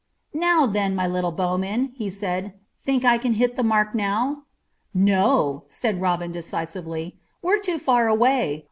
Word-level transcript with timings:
"Now 0.33 0.65
then, 0.65 0.95
my 0.95 1.05
little 1.05 1.31
bowman," 1.31 1.93
he 1.93 2.09
said; 2.09 2.55
"think 2.83 3.05
I 3.05 3.19
can 3.19 3.33
hit 3.33 3.55
the 3.55 3.61
mark 3.61 3.93
now?" 3.93 4.45
"No," 4.95 5.65
said 5.67 6.01
Robin 6.01 6.31
decisively; 6.31 7.19
"we're 7.43 7.59
too 7.59 7.77
far 7.77 8.07
away. 8.07 8.59